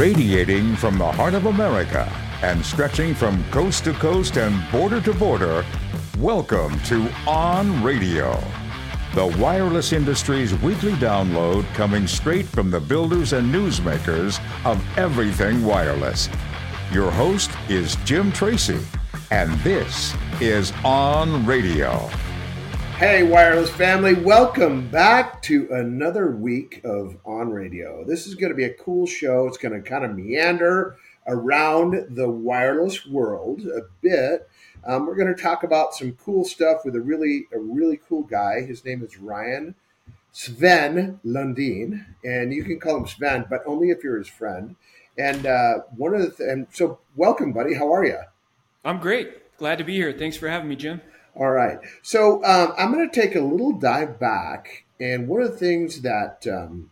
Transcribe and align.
Radiating 0.00 0.76
from 0.76 0.96
the 0.96 1.12
heart 1.12 1.34
of 1.34 1.44
America 1.44 2.10
and 2.40 2.64
stretching 2.64 3.14
from 3.14 3.44
coast 3.50 3.84
to 3.84 3.92
coast 3.92 4.38
and 4.38 4.58
border 4.72 4.98
to 5.02 5.12
border, 5.12 5.62
welcome 6.18 6.80
to 6.84 7.06
On 7.26 7.84
Radio, 7.84 8.42
the 9.14 9.26
wireless 9.38 9.92
industry's 9.92 10.54
weekly 10.62 10.92
download 10.92 11.66
coming 11.74 12.06
straight 12.06 12.46
from 12.46 12.70
the 12.70 12.80
builders 12.80 13.34
and 13.34 13.54
newsmakers 13.54 14.40
of 14.64 14.82
everything 14.96 15.66
wireless. 15.66 16.30
Your 16.90 17.10
host 17.10 17.50
is 17.68 17.96
Jim 18.06 18.32
Tracy, 18.32 18.80
and 19.30 19.52
this 19.60 20.14
is 20.40 20.72
On 20.82 21.44
Radio. 21.44 22.08
Hey, 23.00 23.22
wireless 23.22 23.70
family, 23.70 24.12
welcome 24.12 24.86
back 24.90 25.40
to 25.44 25.66
another 25.72 26.32
week 26.32 26.82
of 26.84 27.16
On 27.24 27.48
Radio. 27.48 28.04
This 28.04 28.26
is 28.26 28.34
going 28.34 28.52
to 28.52 28.54
be 28.54 28.64
a 28.64 28.74
cool 28.74 29.06
show. 29.06 29.46
It's 29.46 29.56
going 29.56 29.72
to 29.72 29.80
kind 29.80 30.04
of 30.04 30.14
meander 30.14 30.98
around 31.26 32.14
the 32.14 32.28
wireless 32.28 33.06
world 33.06 33.62
a 33.62 33.84
bit. 34.02 34.50
Um, 34.84 35.06
we're 35.06 35.16
going 35.16 35.34
to 35.34 35.42
talk 35.42 35.62
about 35.62 35.94
some 35.94 36.12
cool 36.22 36.44
stuff 36.44 36.84
with 36.84 36.94
a 36.94 37.00
really, 37.00 37.46
a 37.54 37.58
really 37.58 37.98
cool 38.06 38.24
guy. 38.24 38.60
His 38.60 38.84
name 38.84 39.02
is 39.02 39.16
Ryan 39.16 39.76
Sven 40.32 41.20
Lundin, 41.24 42.04
and 42.22 42.52
you 42.52 42.64
can 42.64 42.78
call 42.78 42.98
him 42.98 43.06
Sven, 43.06 43.46
but 43.48 43.62
only 43.64 43.88
if 43.88 44.04
you're 44.04 44.18
his 44.18 44.28
friend. 44.28 44.76
And 45.16 45.46
uh, 45.46 45.84
one 45.96 46.12
of 46.12 46.20
the 46.20 46.30
th- 46.32 46.50
and 46.50 46.66
so 46.70 46.98
welcome, 47.16 47.54
buddy. 47.54 47.72
How 47.72 47.90
are 47.94 48.04
you? 48.04 48.18
I'm 48.84 49.00
great. 49.00 49.56
Glad 49.56 49.78
to 49.78 49.84
be 49.84 49.94
here. 49.94 50.12
Thanks 50.12 50.36
for 50.36 50.50
having 50.50 50.68
me, 50.68 50.76
Jim. 50.76 51.00
All 51.36 51.50
right. 51.50 51.78
So 52.02 52.44
um, 52.44 52.72
I'm 52.76 52.92
going 52.92 53.08
to 53.08 53.20
take 53.20 53.34
a 53.34 53.40
little 53.40 53.72
dive 53.72 54.18
back, 54.18 54.84
and 54.98 55.28
one 55.28 55.42
of 55.42 55.52
the 55.52 55.58
things 55.58 56.02
that 56.02 56.46
um, 56.46 56.90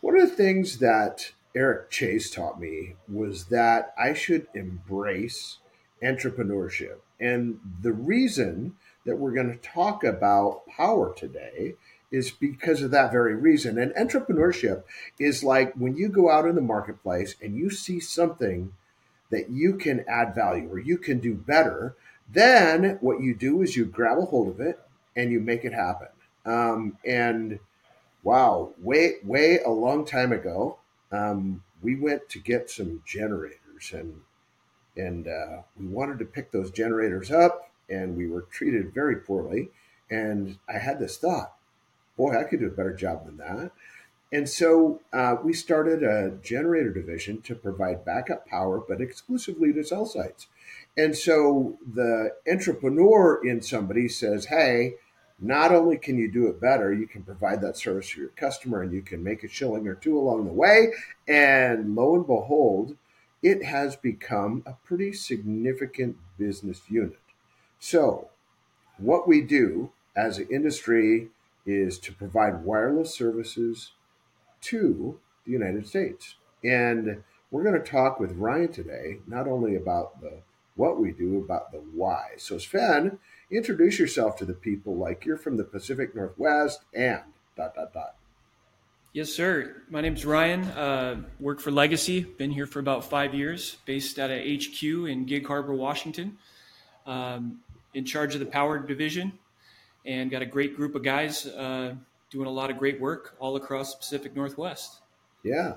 one 0.00 0.20
of 0.20 0.28
the 0.28 0.36
things 0.36 0.78
that 0.78 1.32
Eric 1.54 1.90
Chase 1.90 2.30
taught 2.30 2.60
me 2.60 2.96
was 3.08 3.46
that 3.46 3.94
I 3.98 4.12
should 4.12 4.48
embrace 4.54 5.58
entrepreneurship, 6.02 6.98
and 7.20 7.60
the 7.80 7.92
reason 7.92 8.76
that 9.06 9.16
we're 9.16 9.32
going 9.32 9.50
to 9.50 9.68
talk 9.68 10.04
about 10.04 10.66
power 10.66 11.14
today 11.14 11.74
is 12.10 12.30
because 12.30 12.82
of 12.82 12.90
that 12.90 13.12
very 13.12 13.36
reason. 13.36 13.78
And 13.78 13.92
entrepreneurship 13.92 14.82
is 15.18 15.44
like 15.44 15.72
when 15.74 15.96
you 15.96 16.08
go 16.08 16.28
out 16.28 16.46
in 16.46 16.56
the 16.56 16.60
marketplace 16.60 17.36
and 17.40 17.56
you 17.56 17.70
see 17.70 18.00
something 18.00 18.72
that 19.30 19.48
you 19.48 19.76
can 19.76 20.04
add 20.08 20.34
value 20.34 20.68
or 20.68 20.78
you 20.80 20.98
can 20.98 21.20
do 21.20 21.34
better 21.34 21.94
then 22.32 22.98
what 23.00 23.20
you 23.20 23.34
do 23.34 23.62
is 23.62 23.76
you 23.76 23.84
grab 23.84 24.18
a 24.18 24.22
hold 24.22 24.48
of 24.48 24.60
it 24.60 24.78
and 25.16 25.30
you 25.30 25.40
make 25.40 25.64
it 25.64 25.72
happen. 25.72 26.08
Um, 26.44 26.98
and 27.04 27.58
wow, 28.22 28.70
way 28.78 29.16
way 29.24 29.58
a 29.64 29.70
long 29.70 30.04
time 30.04 30.32
ago, 30.32 30.78
um, 31.12 31.62
we 31.82 31.96
went 31.96 32.28
to 32.30 32.38
get 32.38 32.70
some 32.70 33.02
generators 33.06 33.92
and 33.92 34.20
and 34.96 35.28
uh, 35.28 35.62
we 35.78 35.86
wanted 35.86 36.18
to 36.18 36.24
pick 36.24 36.50
those 36.50 36.70
generators 36.70 37.30
up, 37.30 37.70
and 37.88 38.16
we 38.16 38.26
were 38.26 38.42
treated 38.42 38.92
very 38.92 39.16
poorly. 39.16 39.70
And 40.10 40.58
I 40.68 40.78
had 40.78 40.98
this 40.98 41.16
thought, 41.16 41.54
boy, 42.16 42.38
I 42.38 42.44
could 42.44 42.60
do 42.60 42.66
a 42.66 42.70
better 42.70 42.92
job 42.92 43.24
than 43.24 43.36
that. 43.38 43.70
And 44.32 44.48
so 44.48 45.00
uh, 45.12 45.36
we 45.42 45.52
started 45.52 46.02
a 46.02 46.36
generator 46.42 46.92
division 46.92 47.40
to 47.42 47.54
provide 47.54 48.04
backup 48.04 48.46
power, 48.46 48.78
but 48.78 49.00
exclusively 49.00 49.72
to 49.72 49.84
cell 49.84 50.06
sites. 50.06 50.46
And 51.00 51.16
so 51.16 51.78
the 51.94 52.34
entrepreneur 52.46 53.40
in 53.42 53.62
somebody 53.62 54.06
says, 54.06 54.44
hey, 54.44 54.96
not 55.38 55.72
only 55.72 55.96
can 55.96 56.18
you 56.18 56.30
do 56.30 56.46
it 56.48 56.60
better, 56.60 56.92
you 56.92 57.06
can 57.06 57.22
provide 57.22 57.62
that 57.62 57.78
service 57.78 58.10
to 58.10 58.20
your 58.20 58.28
customer 58.30 58.82
and 58.82 58.92
you 58.92 59.00
can 59.00 59.24
make 59.24 59.42
a 59.42 59.48
shilling 59.48 59.88
or 59.88 59.94
two 59.94 60.18
along 60.18 60.44
the 60.44 60.52
way. 60.52 60.92
And 61.26 61.96
lo 61.96 62.14
and 62.16 62.26
behold, 62.26 62.98
it 63.42 63.64
has 63.64 63.96
become 63.96 64.62
a 64.66 64.74
pretty 64.84 65.14
significant 65.14 66.18
business 66.36 66.82
unit. 66.90 67.18
So, 67.78 68.28
what 68.98 69.26
we 69.26 69.40
do 69.40 69.92
as 70.14 70.36
an 70.36 70.48
industry 70.50 71.28
is 71.64 71.98
to 72.00 72.12
provide 72.12 72.62
wireless 72.62 73.14
services 73.14 73.92
to 74.60 75.18
the 75.46 75.52
United 75.52 75.88
States. 75.88 76.34
And 76.62 77.22
we're 77.50 77.64
going 77.64 77.82
to 77.82 77.90
talk 77.90 78.20
with 78.20 78.32
Ryan 78.32 78.70
today, 78.70 79.20
not 79.26 79.48
only 79.48 79.74
about 79.76 80.20
the 80.20 80.42
what 80.76 81.00
we 81.00 81.12
do, 81.12 81.38
about 81.38 81.72
the 81.72 81.78
why. 81.78 82.30
So, 82.38 82.58
Sven, 82.58 83.18
introduce 83.50 83.98
yourself 83.98 84.36
to 84.38 84.44
the 84.44 84.54
people 84.54 84.96
like 84.96 85.24
you're 85.24 85.36
from 85.36 85.56
the 85.56 85.64
Pacific 85.64 86.14
Northwest 86.14 86.80
and 86.94 87.22
dot, 87.56 87.74
dot, 87.74 87.92
dot. 87.92 88.14
Yes, 89.12 89.32
sir. 89.32 89.82
My 89.90 90.00
name's 90.00 90.24
Ryan. 90.24 90.62
Uh, 90.64 91.22
work 91.40 91.60
for 91.60 91.72
Legacy. 91.72 92.20
Been 92.20 92.52
here 92.52 92.66
for 92.66 92.78
about 92.78 93.04
five 93.04 93.34
years, 93.34 93.76
based 93.84 94.18
out 94.18 94.30
of 94.30 94.38
HQ 94.38 94.82
in 94.82 95.26
Gig 95.26 95.46
Harbor, 95.46 95.74
Washington. 95.74 96.38
Um, 97.06 97.60
in 97.94 98.04
charge 98.04 98.34
of 98.34 98.40
the 98.40 98.46
power 98.46 98.78
division, 98.78 99.32
and 100.06 100.30
got 100.30 100.42
a 100.42 100.46
great 100.46 100.76
group 100.76 100.94
of 100.94 101.02
guys 101.02 101.46
uh, 101.46 101.94
doing 102.30 102.46
a 102.46 102.50
lot 102.50 102.70
of 102.70 102.78
great 102.78 103.00
work 103.00 103.36
all 103.38 103.56
across 103.56 103.92
the 103.92 103.98
Pacific 103.98 104.36
Northwest. 104.36 105.00
Yeah. 105.42 105.74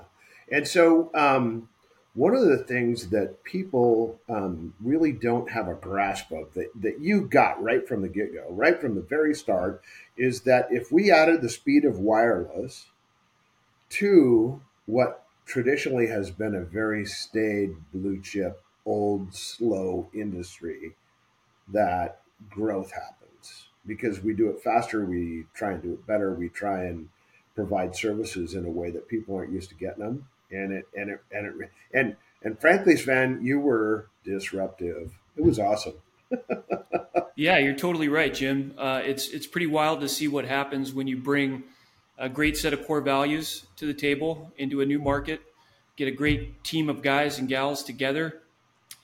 And 0.50 0.66
so, 0.66 1.10
um, 1.14 1.68
one 2.14 2.34
of 2.34 2.46
the 2.46 2.58
things 2.58 3.08
that 3.08 3.42
people 3.42 4.18
um, 4.28 4.72
really 4.80 5.10
don't 5.10 5.50
have 5.50 5.66
a 5.66 5.74
grasp 5.74 6.30
of 6.30 6.54
that, 6.54 6.70
that 6.80 7.00
you 7.00 7.22
got 7.22 7.60
right 7.60 7.86
from 7.86 8.02
the 8.02 8.08
get 8.08 8.32
go, 8.32 8.46
right 8.50 8.80
from 8.80 8.94
the 8.94 9.02
very 9.02 9.34
start, 9.34 9.82
is 10.16 10.42
that 10.42 10.68
if 10.70 10.92
we 10.92 11.10
added 11.10 11.42
the 11.42 11.48
speed 11.48 11.84
of 11.84 11.98
wireless 11.98 12.86
to 13.90 14.60
what 14.86 15.24
traditionally 15.44 16.06
has 16.06 16.30
been 16.30 16.54
a 16.54 16.64
very 16.64 17.04
staid, 17.04 17.74
blue 17.92 18.20
chip, 18.20 18.62
old, 18.86 19.34
slow 19.34 20.08
industry, 20.14 20.94
that 21.68 22.20
growth 22.48 22.92
happens. 22.92 23.66
Because 23.86 24.20
we 24.20 24.34
do 24.34 24.48
it 24.50 24.62
faster, 24.62 25.04
we 25.04 25.46
try 25.52 25.72
and 25.72 25.82
do 25.82 25.92
it 25.92 26.06
better, 26.06 26.32
we 26.32 26.48
try 26.48 26.84
and 26.84 27.08
provide 27.56 27.96
services 27.96 28.54
in 28.54 28.64
a 28.64 28.70
way 28.70 28.90
that 28.90 29.08
people 29.08 29.36
aren't 29.36 29.52
used 29.52 29.68
to 29.70 29.74
getting 29.74 30.04
them 30.04 30.28
and 30.54 30.72
it 30.72 30.88
and 30.96 31.10
it 31.10 31.20
and 31.32 31.46
it 31.62 31.70
and 31.92 32.16
and 32.42 32.58
frankly, 32.60 32.96
Sven, 32.96 33.40
you 33.42 33.58
were 33.58 34.08
disruptive. 34.24 35.12
It 35.36 35.42
was 35.42 35.58
awesome. 35.58 35.94
yeah, 37.36 37.58
you're 37.58 37.74
totally 37.74 38.08
right, 38.08 38.32
Jim. 38.32 38.74
Uh, 38.78 39.00
it's 39.04 39.28
it's 39.28 39.46
pretty 39.46 39.66
wild 39.66 40.00
to 40.00 40.08
see 40.08 40.28
what 40.28 40.44
happens 40.44 40.92
when 40.92 41.06
you 41.06 41.16
bring 41.16 41.64
a 42.18 42.28
great 42.28 42.56
set 42.56 42.72
of 42.72 42.86
core 42.86 43.00
values 43.00 43.66
to 43.76 43.86
the 43.86 43.94
table 43.94 44.52
into 44.56 44.80
a 44.80 44.86
new 44.86 44.98
market, 44.98 45.40
get 45.96 46.06
a 46.06 46.12
great 46.12 46.62
team 46.62 46.88
of 46.88 47.02
guys 47.02 47.38
and 47.38 47.48
gals 47.48 47.82
together, 47.82 48.42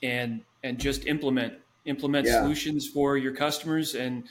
and 0.01 0.41
and 0.63 0.79
just 0.79 1.05
implement 1.07 1.53
implement 1.85 2.27
yeah. 2.27 2.41
solutions 2.41 2.87
for 2.87 3.17
your 3.17 3.33
customers 3.33 3.95
and 3.95 4.23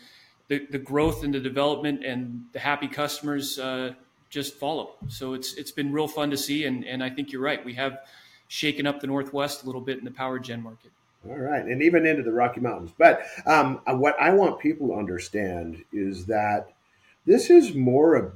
the, 0.49 0.67
the 0.71 0.79
growth 0.79 1.25
and 1.25 1.35
the 1.35 1.41
development 1.41 2.05
and 2.05 2.45
the 2.53 2.59
happy 2.59 2.89
customers 2.89 3.59
uh, 3.59 3.93
just 4.31 4.55
follow. 4.55 4.95
So 5.09 5.35
it's 5.35 5.55
it's 5.55 5.73
been 5.73 5.93
real 5.93 6.09
fun 6.09 6.31
to 6.31 6.37
see, 6.37 6.65
and 6.65 6.85
and 6.85 7.03
I 7.03 7.11
think 7.11 7.33
you're 7.33 7.43
right. 7.43 7.65
We 7.65 7.75
have 7.75 7.99
shaken 8.49 8.87
up 8.87 9.01
the 9.01 9.07
Northwest 9.07 9.63
a 9.63 9.67
little 9.67 9.81
bit 9.81 9.99
in 9.99 10.05
the 10.05 10.11
power 10.11 10.39
gen 10.39 10.63
market. 10.63 10.93
All 11.29 11.37
right, 11.37 11.65
and 11.65 11.83
even 11.83 12.07
into 12.07 12.23
the 12.23 12.33
Rocky 12.33 12.61
Mountains. 12.61 12.93
But 12.97 13.23
um, 13.45 13.81
what 13.87 14.19
I 14.19 14.31
want 14.31 14.59
people 14.59 14.89
to 14.89 14.95
understand 14.95 15.85
is 15.93 16.27
that 16.27 16.73
this 17.27 17.51
is 17.51 17.75
more 17.75 18.15
of 18.15 18.33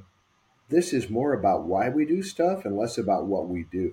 this 0.68 0.92
is 0.92 1.08
more 1.08 1.32
about 1.32 1.64
why 1.64 1.88
we 1.88 2.04
do 2.04 2.22
stuff 2.22 2.64
and 2.64 2.76
less 2.76 2.98
about 2.98 3.26
what 3.26 3.48
we 3.48 3.64
do. 3.64 3.92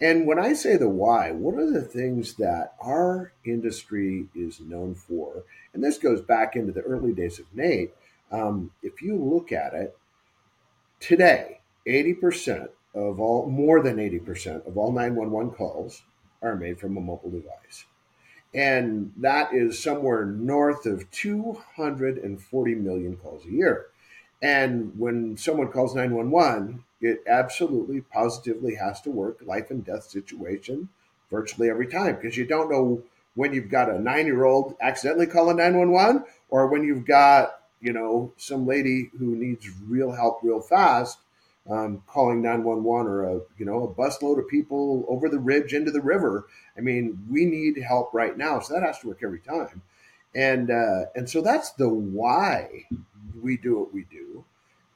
And 0.00 0.26
when 0.26 0.38
I 0.38 0.52
say 0.54 0.76
the 0.76 0.88
why, 0.88 1.30
what 1.30 1.54
are 1.54 1.70
the 1.70 1.82
things 1.82 2.34
that 2.34 2.74
our 2.80 3.32
industry 3.44 4.26
is 4.34 4.60
known 4.60 4.94
for? 4.94 5.44
And 5.72 5.82
this 5.82 5.98
goes 5.98 6.20
back 6.20 6.56
into 6.56 6.72
the 6.72 6.82
early 6.82 7.12
days 7.12 7.38
of 7.38 7.46
NATE. 7.54 7.94
Um, 8.30 8.72
if 8.82 9.02
you 9.02 9.16
look 9.16 9.52
at 9.52 9.72
it, 9.72 9.96
Today, 11.04 11.60
80% 11.86 12.70
of 12.94 13.20
all, 13.20 13.44
more 13.44 13.82
than 13.82 13.96
80% 13.96 14.66
of 14.66 14.78
all 14.78 14.90
911 14.90 15.52
calls 15.52 16.00
are 16.40 16.56
made 16.56 16.80
from 16.80 16.96
a 16.96 17.00
mobile 17.02 17.28
device. 17.28 17.84
And 18.54 19.12
that 19.18 19.52
is 19.52 19.82
somewhere 19.82 20.24
north 20.24 20.86
of 20.86 21.10
240 21.10 22.74
million 22.76 23.18
calls 23.18 23.44
a 23.44 23.50
year. 23.50 23.88
And 24.40 24.98
when 24.98 25.36
someone 25.36 25.68
calls 25.68 25.94
911, 25.94 26.82
it 27.02 27.22
absolutely 27.28 28.00
positively 28.00 28.76
has 28.76 29.02
to 29.02 29.10
work 29.10 29.40
life 29.44 29.70
and 29.70 29.84
death 29.84 30.04
situation 30.04 30.88
virtually 31.30 31.68
every 31.68 31.86
time 31.86 32.14
because 32.14 32.38
you 32.38 32.46
don't 32.46 32.70
know 32.70 33.02
when 33.34 33.52
you've 33.52 33.68
got 33.68 33.90
a 33.90 34.00
nine 34.00 34.24
year 34.24 34.44
old 34.44 34.74
accidentally 34.80 35.26
calling 35.26 35.58
911 35.58 36.24
or 36.48 36.66
when 36.66 36.82
you've 36.82 37.04
got 37.04 37.63
you 37.84 37.92
know, 37.92 38.32
some 38.38 38.66
lady 38.66 39.10
who 39.18 39.36
needs 39.36 39.68
real 39.86 40.10
help 40.10 40.40
real 40.42 40.60
fast, 40.60 41.18
um, 41.68 42.02
calling 42.06 42.40
911 42.40 43.06
or 43.06 43.24
a, 43.24 43.40
you 43.58 43.66
know, 43.66 43.84
a 43.84 43.88
busload 43.88 44.38
of 44.38 44.48
people 44.48 45.04
over 45.06 45.28
the 45.28 45.38
ridge 45.38 45.74
into 45.74 45.90
the 45.90 46.00
river. 46.00 46.46
I 46.76 46.80
mean, 46.80 47.26
we 47.30 47.44
need 47.44 47.76
help 47.82 48.14
right 48.14 48.36
now. 48.36 48.60
So 48.60 48.72
that 48.72 48.82
has 48.82 48.98
to 49.00 49.08
work 49.08 49.20
every 49.22 49.40
time. 49.40 49.82
And, 50.34 50.70
uh, 50.70 51.06
and 51.14 51.28
so 51.28 51.42
that's 51.42 51.72
the 51.72 51.88
why 51.88 52.86
we 53.42 53.58
do 53.58 53.78
what 53.78 53.92
we 53.92 54.04
do. 54.04 54.44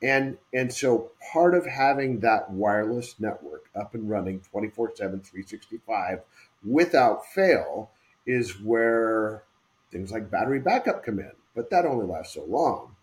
And 0.00 0.38
and 0.55 0.73
so 0.73 1.11
part 1.32 1.55
of 1.55 1.67
having 1.67 2.20
that 2.20 2.50
wireless 2.50 3.17
network 3.19 3.64
up 3.75 3.94
and 3.94 4.08
running 4.08 4.40
24/7 4.52 4.96
365 4.96 6.20
without 6.64 7.26
fail 7.26 7.90
is 8.25 8.61
where 8.61 9.43
things 9.90 10.12
like 10.12 10.31
battery 10.31 10.61
backup 10.61 11.05
come 11.05 11.19
in. 11.19 11.32
But 11.59 11.71
that 11.71 11.87
only 11.87 12.07
lasts 12.07 12.35
so 12.35 12.45
long. 12.45 12.95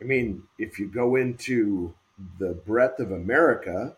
I 0.00 0.04
mean, 0.04 0.44
if 0.60 0.78
you 0.78 0.86
go 0.86 1.16
into 1.16 1.92
the 2.38 2.52
breadth 2.54 3.00
of 3.00 3.10
America, 3.10 3.96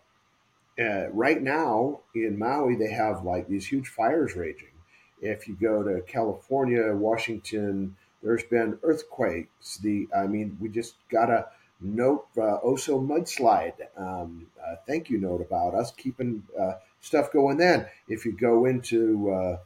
uh, 0.81 1.11
right 1.11 1.43
now 1.43 2.01
in 2.15 2.39
Maui, 2.39 2.75
they 2.75 2.91
have 2.91 3.23
like 3.23 3.49
these 3.49 3.67
huge 3.67 3.89
fires 3.89 4.35
raging. 4.35 4.73
If 5.21 5.47
you 5.47 5.59
go 5.61 5.83
to 5.83 6.01
California, 6.01 6.91
Washington, 6.95 7.97
there's 8.23 8.45
been 8.45 8.79
earthquakes. 8.83 9.77
The 9.77 10.09
I 10.17 10.27
mean, 10.27 10.57
we 10.59 10.71
just 10.71 10.95
got 11.11 11.29
a 11.29 11.49
note, 11.79 12.29
uh, 12.39 12.61
Oso 12.65 13.07
mudslide. 13.07 13.89
Um, 13.95 14.47
uh, 14.67 14.77
thank 14.87 15.11
you 15.11 15.19
note 15.19 15.43
about 15.43 15.75
us 15.75 15.91
keeping 15.91 16.45
uh, 16.59 16.77
stuff 17.03 17.31
going. 17.31 17.59
Then, 17.59 17.85
if 18.09 18.25
you 18.25 18.33
go 18.33 18.65
into 18.65 19.31
uh, 19.33 19.59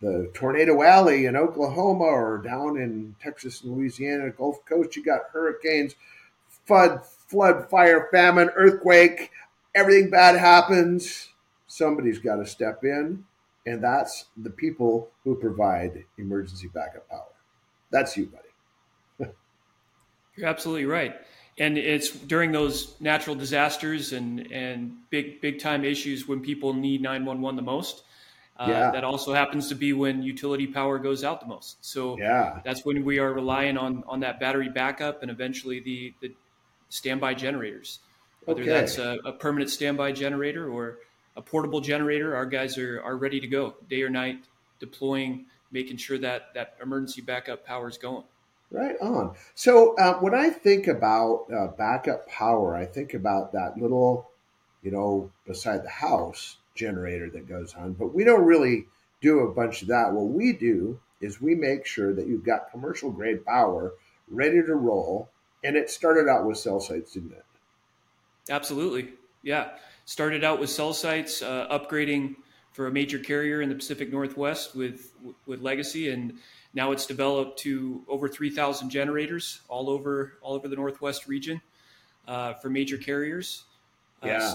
the 0.00 0.30
Tornado 0.32 0.82
Alley 0.82 1.26
in 1.26 1.36
Oklahoma 1.36 2.04
or 2.04 2.38
down 2.38 2.76
in 2.76 3.16
Texas 3.20 3.62
and 3.62 3.76
Louisiana, 3.76 4.30
Gulf 4.30 4.64
Coast, 4.64 4.94
you 4.96 5.04
got 5.04 5.22
hurricanes, 5.32 5.96
flood, 6.66 7.04
flood, 7.04 7.68
fire, 7.68 8.08
famine, 8.12 8.50
earthquake. 8.54 9.30
Everything 9.74 10.10
bad 10.10 10.36
happens. 10.36 11.30
Somebody's 11.66 12.18
got 12.18 12.36
to 12.36 12.46
step 12.46 12.84
in, 12.84 13.24
and 13.66 13.82
that's 13.82 14.26
the 14.36 14.50
people 14.50 15.10
who 15.24 15.34
provide 15.34 16.04
emergency 16.16 16.68
backup 16.72 17.08
power. 17.08 17.24
That's 17.90 18.16
you, 18.16 18.26
buddy. 18.26 19.32
You're 20.36 20.48
absolutely 20.48 20.86
right. 20.86 21.16
And 21.58 21.76
it's 21.76 22.10
during 22.10 22.52
those 22.52 22.94
natural 23.00 23.34
disasters 23.34 24.12
and, 24.12 24.50
and 24.52 24.92
big 25.10 25.40
big 25.40 25.58
time 25.58 25.84
issues 25.84 26.28
when 26.28 26.40
people 26.40 26.72
need 26.72 27.02
911 27.02 27.56
the 27.56 27.62
most. 27.62 28.04
Uh, 28.58 28.66
yeah. 28.68 28.90
That 28.90 29.04
also 29.04 29.32
happens 29.32 29.68
to 29.68 29.76
be 29.76 29.92
when 29.92 30.22
utility 30.22 30.66
power 30.66 30.98
goes 30.98 31.22
out 31.22 31.40
the 31.40 31.46
most. 31.46 31.84
So 31.84 32.18
yeah. 32.18 32.60
that's 32.64 32.84
when 32.84 33.04
we 33.04 33.20
are 33.20 33.32
relying 33.32 33.76
on 33.76 34.02
on 34.08 34.20
that 34.20 34.40
battery 34.40 34.68
backup 34.68 35.22
and 35.22 35.30
eventually 35.30 35.80
the 35.80 36.12
the 36.20 36.34
standby 36.88 37.34
generators. 37.34 38.00
Whether 38.44 38.62
okay. 38.62 38.70
that's 38.70 38.98
a, 38.98 39.18
a 39.24 39.32
permanent 39.32 39.70
standby 39.70 40.12
generator 40.12 40.68
or 40.68 40.98
a 41.36 41.42
portable 41.42 41.80
generator, 41.80 42.34
our 42.34 42.46
guys 42.46 42.78
are 42.78 43.00
are 43.02 43.16
ready 43.16 43.38
to 43.38 43.46
go 43.46 43.74
day 43.88 44.02
or 44.02 44.10
night, 44.10 44.44
deploying 44.80 45.46
making 45.70 45.98
sure 45.98 46.18
that 46.18 46.54
that 46.54 46.76
emergency 46.82 47.20
backup 47.20 47.64
power 47.64 47.88
is 47.88 47.98
going. 47.98 48.24
Right 48.70 48.96
on. 49.00 49.34
So 49.54 49.96
uh, 49.96 50.18
when 50.18 50.34
I 50.34 50.50
think 50.50 50.88
about 50.88 51.46
uh, 51.54 51.68
backup 51.68 52.28
power, 52.28 52.74
I 52.74 52.84
think 52.84 53.14
about 53.14 53.52
that 53.52 53.78
little, 53.78 54.30
you 54.82 54.90
know, 54.90 55.30
beside 55.46 55.84
the 55.84 55.90
house 55.90 56.56
generator 56.78 57.28
that 57.30 57.48
goes 57.48 57.74
on. 57.74 57.92
But 57.92 58.14
we 58.14 58.24
don't 58.24 58.44
really 58.44 58.86
do 59.20 59.40
a 59.40 59.52
bunch 59.52 59.82
of 59.82 59.88
that. 59.88 60.12
What 60.12 60.28
we 60.28 60.52
do 60.52 60.98
is 61.20 61.40
we 61.40 61.54
make 61.54 61.84
sure 61.84 62.14
that 62.14 62.26
you've 62.26 62.44
got 62.44 62.70
commercial 62.70 63.10
grade 63.10 63.44
power 63.44 63.92
ready 64.30 64.62
to 64.62 64.74
roll. 64.74 65.28
And 65.64 65.76
it 65.76 65.90
started 65.90 66.28
out 66.28 66.46
with 66.46 66.56
cell 66.56 66.80
sites, 66.80 67.12
didn't 67.12 67.32
it? 67.32 67.44
Absolutely. 68.48 69.10
Yeah. 69.42 69.70
Started 70.04 70.44
out 70.44 70.60
with 70.60 70.70
cell 70.70 70.94
sites, 70.94 71.42
uh, 71.42 71.66
upgrading 71.68 72.36
for 72.72 72.86
a 72.86 72.92
major 72.92 73.18
carrier 73.18 73.60
in 73.60 73.68
the 73.68 73.74
Pacific 73.74 74.12
Northwest 74.12 74.76
with 74.76 75.12
with 75.46 75.60
Legacy, 75.60 76.10
and 76.10 76.34
now 76.74 76.92
it's 76.92 77.06
developed 77.06 77.58
to 77.60 78.04
over 78.06 78.28
3,000 78.28 78.88
generators 78.88 79.62
all 79.68 79.90
over 79.90 80.34
all 80.40 80.54
over 80.54 80.68
the 80.68 80.76
Northwest 80.76 81.26
region 81.26 81.60
uh, 82.28 82.54
for 82.54 82.70
major 82.70 82.96
carriers. 82.96 83.64
Uh, 84.22 84.28
yeah, 84.28 84.54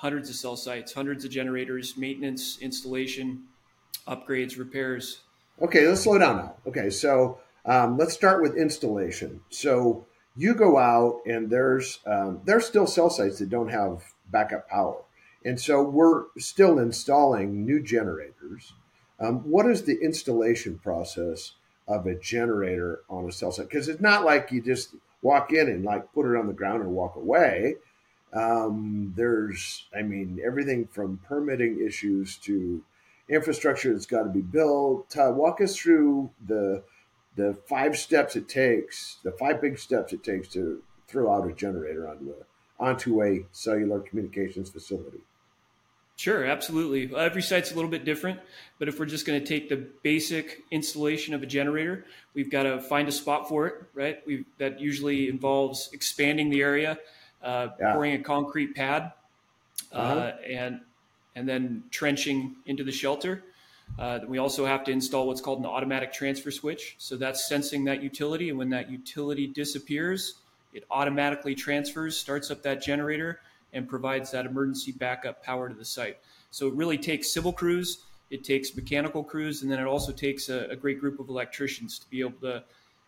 hundreds 0.00 0.30
of 0.30 0.34
cell 0.34 0.56
sites, 0.56 0.94
hundreds 0.94 1.26
of 1.26 1.30
generators, 1.30 1.94
maintenance, 1.98 2.58
installation, 2.62 3.44
upgrades, 4.08 4.58
repairs. 4.58 5.20
Okay, 5.60 5.86
let's 5.86 6.00
slow 6.00 6.16
down 6.16 6.36
now. 6.36 6.54
Okay, 6.66 6.88
so 6.88 7.38
um, 7.66 7.98
let's 7.98 8.14
start 8.14 8.40
with 8.40 8.56
installation. 8.56 9.40
So 9.50 10.06
you 10.36 10.54
go 10.54 10.78
out 10.78 11.20
and 11.26 11.50
there's 11.50 11.98
um, 12.06 12.40
there's 12.46 12.64
still 12.64 12.86
cell 12.86 13.10
sites 13.10 13.40
that 13.40 13.50
don't 13.50 13.68
have 13.68 14.02
backup 14.30 14.70
power. 14.70 15.02
And 15.44 15.60
so 15.60 15.82
we're 15.82 16.24
still 16.38 16.78
installing 16.78 17.66
new 17.66 17.82
generators. 17.82 18.72
Um, 19.18 19.40
what 19.40 19.66
is 19.66 19.82
the 19.82 20.00
installation 20.00 20.78
process 20.78 21.52
of 21.86 22.06
a 22.06 22.14
generator 22.14 23.00
on 23.10 23.28
a 23.28 23.32
cell 23.32 23.52
site? 23.52 23.68
Because 23.68 23.88
it's 23.88 24.00
not 24.00 24.24
like 24.24 24.50
you 24.50 24.62
just 24.62 24.94
walk 25.20 25.52
in 25.52 25.68
and 25.68 25.84
like 25.84 26.10
put 26.14 26.24
it 26.24 26.38
on 26.38 26.46
the 26.46 26.54
ground 26.54 26.82
and 26.82 26.92
walk 26.92 27.16
away. 27.16 27.76
Um, 28.32 29.12
there's, 29.16 29.86
I 29.96 30.02
mean, 30.02 30.40
everything 30.44 30.86
from 30.86 31.18
permitting 31.26 31.84
issues 31.84 32.36
to 32.38 32.82
infrastructure 33.28 33.92
that's 33.92 34.06
got 34.06 34.24
to 34.24 34.28
be 34.28 34.42
built. 34.42 35.16
Uh, 35.16 35.32
walk 35.32 35.60
us 35.60 35.76
through 35.76 36.30
the 36.46 36.82
the 37.36 37.56
five 37.68 37.96
steps 37.96 38.34
it 38.36 38.48
takes, 38.48 39.18
the 39.22 39.30
five 39.32 39.60
big 39.60 39.78
steps 39.78 40.12
it 40.12 40.22
takes 40.22 40.48
to 40.48 40.82
throw 41.06 41.32
out 41.32 41.48
a 41.48 41.52
generator 41.52 42.08
onto 42.08 42.30
a 42.32 42.82
onto 42.82 43.22
a 43.22 43.44
cellular 43.52 44.00
communications 44.00 44.70
facility. 44.70 45.20
Sure, 46.16 46.44
absolutely. 46.44 47.10
Every 47.16 47.40
site's 47.40 47.72
a 47.72 47.74
little 47.74 47.90
bit 47.90 48.04
different, 48.04 48.40
but 48.78 48.88
if 48.88 48.98
we're 48.98 49.06
just 49.06 49.26
going 49.26 49.40
to 49.40 49.46
take 49.46 49.70
the 49.70 49.88
basic 50.02 50.62
installation 50.70 51.32
of 51.32 51.42
a 51.42 51.46
generator, 51.46 52.04
we've 52.34 52.50
got 52.50 52.64
to 52.64 52.78
find 52.78 53.08
a 53.08 53.12
spot 53.12 53.48
for 53.48 53.66
it, 53.66 53.74
right? 53.94 54.18
we 54.26 54.44
that 54.58 54.80
usually 54.80 55.30
involves 55.30 55.88
expanding 55.94 56.50
the 56.50 56.60
area, 56.60 56.98
uh, 57.42 57.68
yeah. 57.78 57.92
pouring 57.92 58.14
a 58.14 58.22
concrete 58.22 58.74
pad, 58.74 59.12
uh, 59.92 59.96
uh-huh. 59.96 60.32
and 60.48 60.80
and 61.36 61.48
then 61.48 61.84
trenching 61.90 62.56
into 62.66 62.84
the 62.84 62.92
shelter. 62.92 63.44
Uh, 63.98 64.20
we 64.26 64.38
also 64.38 64.64
have 64.64 64.84
to 64.84 64.92
install 64.92 65.26
what's 65.26 65.40
called 65.40 65.58
an 65.58 65.66
automatic 65.66 66.12
transfer 66.12 66.50
switch. 66.50 66.94
So 66.98 67.16
that's 67.16 67.48
sensing 67.48 67.84
that 67.84 68.02
utility, 68.02 68.50
and 68.50 68.58
when 68.58 68.70
that 68.70 68.90
utility 68.90 69.46
disappears, 69.46 70.34
it 70.72 70.84
automatically 70.90 71.54
transfers, 71.54 72.16
starts 72.16 72.50
up 72.50 72.62
that 72.62 72.82
generator 72.82 73.40
and 73.72 73.88
provides 73.88 74.30
that 74.30 74.46
emergency 74.46 74.92
backup 74.92 75.42
power 75.42 75.68
to 75.68 75.74
the 75.74 75.84
site. 75.84 76.18
So 76.50 76.66
it 76.68 76.74
really 76.74 76.98
takes 76.98 77.32
civil 77.32 77.52
crews, 77.52 78.04
it 78.30 78.44
takes 78.44 78.74
mechanical 78.74 79.24
crews, 79.24 79.62
and 79.62 79.70
then 79.70 79.80
it 79.80 79.86
also 79.86 80.12
takes 80.12 80.48
a, 80.48 80.66
a 80.70 80.76
great 80.76 81.00
group 81.00 81.18
of 81.20 81.28
electricians 81.28 81.98
to 81.98 82.10
be 82.10 82.20
able 82.20 82.40
to 82.40 82.64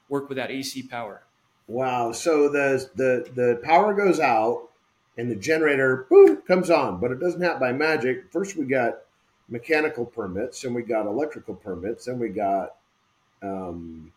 work 0.08 0.28
with 0.28 0.36
that 0.36 0.50
AC 0.50 0.82
power. 0.84 1.22
Wow! 1.66 2.12
So 2.12 2.48
the 2.48 2.88
the 2.94 3.30
the 3.34 3.60
power 3.62 3.94
goes 3.94 4.20
out, 4.20 4.68
and 5.16 5.30
the 5.30 5.36
generator 5.36 6.06
boom 6.10 6.38
comes 6.42 6.70
on, 6.70 7.00
but 7.00 7.10
it 7.10 7.20
doesn't 7.20 7.40
happen 7.40 7.60
by 7.60 7.72
magic. 7.72 8.30
First, 8.32 8.56
we 8.56 8.64
got 8.64 8.98
mechanical 9.48 10.04
permits, 10.04 10.64
and 10.64 10.74
we 10.74 10.82
got 10.82 11.06
electrical 11.06 11.54
permits, 11.54 12.08
and 12.08 12.18
we 12.18 12.30
got 12.30 12.74
um, 13.42 14.12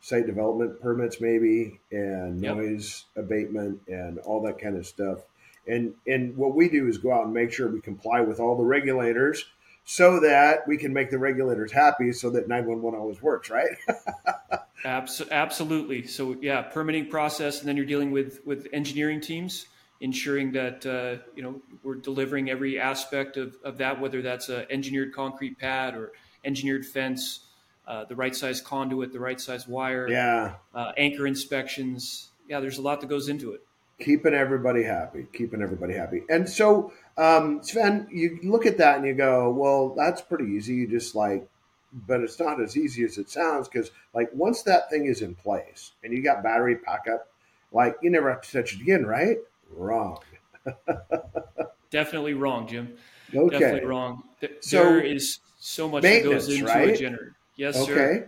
site 0.00 0.26
development 0.26 0.80
permits, 0.80 1.20
maybe, 1.20 1.80
and 1.90 2.40
noise 2.40 3.04
yep. 3.14 3.24
abatement, 3.26 3.80
and 3.88 4.18
all 4.20 4.42
that 4.42 4.58
kind 4.58 4.76
of 4.76 4.86
stuff. 4.86 5.20
And 5.66 5.94
and 6.06 6.36
what 6.36 6.54
we 6.54 6.68
do 6.68 6.88
is 6.88 6.98
go 6.98 7.12
out 7.12 7.24
and 7.24 7.34
make 7.34 7.52
sure 7.52 7.68
we 7.68 7.80
comply 7.80 8.20
with 8.20 8.40
all 8.40 8.56
the 8.56 8.64
regulators 8.64 9.44
so 9.84 10.20
that 10.20 10.66
we 10.66 10.76
can 10.76 10.92
make 10.92 11.10
the 11.10 11.18
regulators 11.18 11.72
happy 11.72 12.12
so 12.12 12.30
that 12.30 12.48
911 12.48 12.98
always 12.98 13.20
works, 13.20 13.50
right? 13.50 13.76
absolutely. 14.84 16.06
So 16.06 16.36
yeah, 16.40 16.62
permitting 16.62 17.08
process 17.08 17.60
and 17.60 17.68
then 17.68 17.76
you're 17.76 17.86
dealing 17.86 18.10
with 18.10 18.40
with 18.44 18.66
engineering 18.72 19.20
teams 19.20 19.66
ensuring 20.00 20.50
that 20.52 20.84
uh, 20.84 21.22
you 21.34 21.42
know 21.42 21.60
we're 21.82 21.94
delivering 21.94 22.50
every 22.50 22.78
aspect 22.78 23.36
of, 23.36 23.56
of 23.64 23.78
that, 23.78 24.00
whether 24.00 24.20
that's 24.20 24.48
an 24.48 24.66
engineered 24.68 25.14
concrete 25.14 25.58
pad 25.58 25.94
or 25.94 26.12
engineered 26.44 26.84
fence, 26.84 27.46
uh, 27.86 28.04
the 28.04 28.16
right 28.16 28.34
size 28.34 28.60
conduit, 28.60 29.12
the 29.12 29.20
right 29.20 29.40
size 29.40 29.66
wire, 29.66 30.08
yeah, 30.08 30.54
uh, 30.74 30.92
anchor 30.96 31.26
inspections. 31.26 32.30
Yeah, 32.48 32.60
there's 32.60 32.78
a 32.78 32.82
lot 32.82 33.00
that 33.00 33.06
goes 33.06 33.28
into 33.28 33.52
it 33.52 33.62
keeping 34.02 34.34
everybody 34.34 34.82
happy, 34.82 35.26
keeping 35.32 35.62
everybody 35.62 35.94
happy. 35.94 36.22
And 36.28 36.48
so, 36.48 36.92
um, 37.16 37.62
Sven, 37.62 38.08
you 38.10 38.38
look 38.42 38.66
at 38.66 38.78
that 38.78 38.96
and 38.96 39.06
you 39.06 39.14
go, 39.14 39.50
well, 39.50 39.94
that's 39.94 40.20
pretty 40.20 40.52
easy. 40.52 40.74
You 40.74 40.88
just 40.88 41.14
like, 41.14 41.48
but 41.92 42.20
it's 42.20 42.38
not 42.40 42.60
as 42.60 42.76
easy 42.76 43.04
as 43.04 43.18
it 43.18 43.28
sounds 43.28 43.68
because, 43.68 43.90
like, 44.14 44.30
once 44.32 44.62
that 44.62 44.88
thing 44.90 45.06
is 45.06 45.22
in 45.22 45.34
place 45.34 45.92
and 46.02 46.12
you 46.12 46.22
got 46.22 46.42
battery 46.42 46.76
backup, 46.84 47.28
like, 47.72 47.96
you 48.02 48.10
never 48.10 48.30
have 48.30 48.42
to 48.42 48.52
touch 48.52 48.74
it 48.74 48.80
again, 48.80 49.04
right? 49.04 49.36
Wrong. 49.70 50.18
Definitely 51.90 52.34
wrong, 52.34 52.66
Jim. 52.66 52.94
Okay. 53.34 53.58
Definitely 53.58 53.88
wrong. 53.88 54.22
There 54.40 54.50
so, 54.60 54.96
is 54.96 55.40
so 55.58 55.88
much 55.88 56.02
that 56.02 56.24
goes 56.24 56.48
into 56.48 56.66
right? 56.66 56.90
a 56.90 56.96
generator. 56.96 57.36
Yes, 57.56 57.76
okay. 57.76 57.92
sir. 57.92 58.12
Okay. 58.14 58.26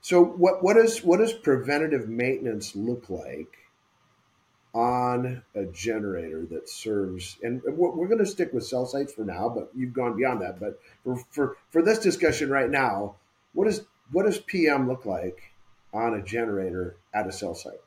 So 0.00 0.22
what 0.22 0.62
what 0.62 0.76
is 0.76 1.02
what 1.02 1.18
does 1.18 1.32
preventative 1.32 2.08
maintenance 2.08 2.76
look 2.76 3.10
like 3.10 3.58
on 4.76 5.42
a 5.54 5.64
generator 5.64 6.44
that 6.50 6.68
serves, 6.68 7.38
and 7.42 7.62
we're 7.66 8.06
going 8.08 8.18
to 8.18 8.26
stick 8.26 8.52
with 8.52 8.66
cell 8.66 8.84
sites 8.84 9.14
for 9.14 9.24
now, 9.24 9.48
but 9.48 9.70
you've 9.74 9.94
gone 9.94 10.14
beyond 10.14 10.42
that. 10.42 10.60
But 10.60 10.78
for, 11.02 11.16
for, 11.30 11.56
for 11.70 11.80
this 11.80 11.98
discussion 11.98 12.50
right 12.50 12.68
now, 12.68 13.14
what, 13.54 13.66
is, 13.68 13.86
what 14.12 14.26
does 14.26 14.38
PM 14.38 14.86
look 14.86 15.06
like 15.06 15.54
on 15.94 16.12
a 16.12 16.22
generator 16.22 16.96
at 17.14 17.26
a 17.26 17.32
cell 17.32 17.54
site? 17.54 17.80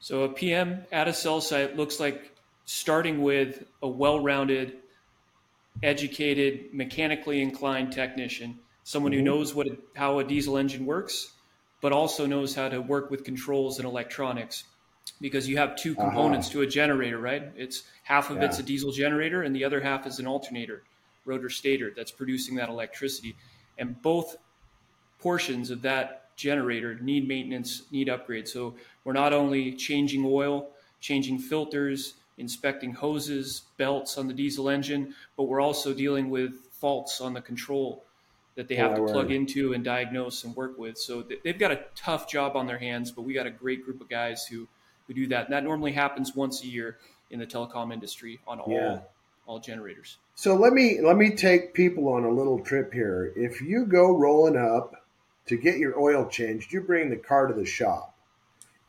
So 0.00 0.24
a 0.24 0.28
PM 0.28 0.84
at 0.90 1.06
a 1.06 1.12
cell 1.12 1.40
site 1.40 1.76
looks 1.76 2.00
like 2.00 2.32
starting 2.64 3.22
with 3.22 3.62
a 3.80 3.88
well-rounded, 3.88 4.78
educated, 5.80 6.74
mechanically 6.74 7.40
inclined 7.40 7.92
technician, 7.92 8.58
someone 8.82 9.12
mm-hmm. 9.12 9.20
who 9.20 9.24
knows 9.24 9.54
what 9.54 9.68
how 9.94 10.18
a 10.18 10.24
diesel 10.24 10.56
engine 10.56 10.86
works, 10.86 11.34
but 11.80 11.92
also 11.92 12.26
knows 12.26 12.52
how 12.52 12.68
to 12.68 12.80
work 12.80 13.12
with 13.12 13.22
controls 13.22 13.78
and 13.78 13.86
electronics. 13.86 14.64
Because 15.20 15.48
you 15.48 15.56
have 15.58 15.76
two 15.76 15.92
uh-huh. 15.92 16.04
components 16.04 16.48
uh-huh. 16.48 16.60
to 16.60 16.62
a 16.62 16.66
generator, 16.66 17.18
right? 17.18 17.50
It's 17.56 17.84
half 18.04 18.30
of 18.30 18.38
yeah. 18.38 18.44
it's 18.44 18.58
a 18.58 18.62
diesel 18.62 18.92
generator, 18.92 19.42
and 19.42 19.54
the 19.54 19.64
other 19.64 19.80
half 19.80 20.06
is 20.06 20.18
an 20.18 20.26
alternator, 20.26 20.82
rotor 21.24 21.50
stator, 21.50 21.92
that's 21.94 22.10
producing 22.10 22.56
that 22.56 22.68
electricity. 22.68 23.36
And 23.78 24.00
both 24.02 24.36
portions 25.18 25.70
of 25.70 25.82
that 25.82 26.34
generator 26.36 26.98
need 27.00 27.28
maintenance, 27.28 27.82
need 27.90 28.08
upgrades. 28.08 28.48
So 28.48 28.74
we're 29.04 29.12
not 29.12 29.32
only 29.32 29.72
changing 29.72 30.24
oil, 30.24 30.70
changing 31.00 31.38
filters, 31.38 32.14
inspecting 32.38 32.92
hoses, 32.92 33.62
belts 33.76 34.16
on 34.16 34.26
the 34.26 34.32
diesel 34.32 34.70
engine, 34.70 35.14
but 35.36 35.44
we're 35.44 35.60
also 35.60 35.92
dealing 35.92 36.30
with 36.30 36.54
faults 36.72 37.20
on 37.20 37.34
the 37.34 37.40
control 37.40 38.04
that 38.56 38.68
they 38.68 38.74
have 38.74 38.94
to 38.94 39.04
plug 39.04 39.30
into 39.30 39.74
and 39.74 39.84
diagnose 39.84 40.44
and 40.44 40.56
work 40.56 40.78
with. 40.78 40.98
So 40.98 41.22
they've 41.44 41.58
got 41.58 41.70
a 41.70 41.84
tough 41.94 42.28
job 42.28 42.56
on 42.56 42.66
their 42.66 42.78
hands, 42.78 43.12
but 43.12 43.22
we 43.22 43.32
got 43.32 43.46
a 43.46 43.50
great 43.50 43.84
group 43.84 44.00
of 44.00 44.08
guys 44.08 44.44
who 44.46 44.66
who 45.10 45.22
do 45.22 45.28
that. 45.28 45.46
And 45.46 45.54
that 45.54 45.64
normally 45.64 45.92
happens 45.92 46.34
once 46.34 46.62
a 46.62 46.66
year 46.66 46.98
in 47.30 47.38
the 47.38 47.46
telecom 47.46 47.92
industry 47.92 48.40
on 48.46 48.60
all 48.60 48.72
yeah. 48.72 48.98
all 49.46 49.58
generators. 49.58 50.18
So 50.34 50.54
let 50.54 50.72
me 50.72 51.00
let 51.02 51.16
me 51.16 51.34
take 51.34 51.74
people 51.74 52.08
on 52.08 52.24
a 52.24 52.30
little 52.30 52.60
trip 52.60 52.92
here. 52.92 53.32
If 53.36 53.60
you 53.60 53.86
go 53.86 54.16
rolling 54.16 54.56
up 54.56 54.94
to 55.46 55.56
get 55.56 55.78
your 55.78 55.98
oil 56.00 56.28
changed, 56.28 56.72
you 56.72 56.80
bring 56.80 57.10
the 57.10 57.16
car 57.16 57.46
to 57.46 57.54
the 57.54 57.66
shop 57.66 58.14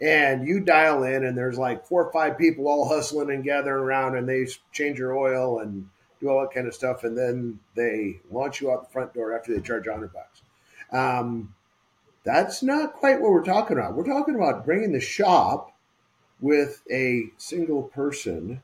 and 0.01 0.47
you 0.47 0.59
dial 0.59 1.03
in 1.03 1.23
and 1.23 1.37
there's 1.37 1.57
like 1.57 1.85
four 1.85 2.05
or 2.05 2.11
five 2.11 2.37
people 2.37 2.67
all 2.67 2.87
hustling 2.87 3.29
and 3.29 3.43
gathering 3.43 3.83
around 3.83 4.17
and 4.17 4.27
they 4.27 4.47
change 4.71 4.97
your 4.97 5.15
oil 5.15 5.59
and 5.59 5.87
do 6.19 6.29
all 6.29 6.41
that 6.41 6.53
kind 6.53 6.67
of 6.67 6.73
stuff 6.73 7.03
and 7.03 7.17
then 7.17 7.59
they 7.75 8.19
launch 8.31 8.61
you 8.61 8.71
out 8.71 8.85
the 8.85 8.91
front 8.91 9.13
door 9.13 9.35
after 9.35 9.53
they 9.53 9.61
charge 9.61 9.85
100 9.85 10.11
bucks 10.11 10.41
um, 10.91 11.53
that's 12.23 12.63
not 12.63 12.93
quite 12.93 13.21
what 13.21 13.31
we're 13.31 13.43
talking 13.43 13.77
about 13.77 13.95
we're 13.95 14.03
talking 14.03 14.35
about 14.35 14.65
bringing 14.65 14.91
the 14.91 14.99
shop 14.99 15.70
with 16.41 16.81
a 16.91 17.31
single 17.37 17.83
person 17.83 18.61